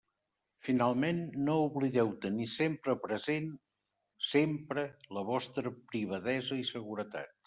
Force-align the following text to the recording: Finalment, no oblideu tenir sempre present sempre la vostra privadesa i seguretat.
Finalment, 0.67 1.19
no 1.49 1.57
oblideu 1.65 2.07
tenir 2.23 2.47
sempre 2.53 2.95
present 3.03 3.49
sempre 4.29 4.87
la 5.19 5.23
vostra 5.29 5.73
privadesa 5.93 6.59
i 6.63 6.65
seguretat. 6.71 7.37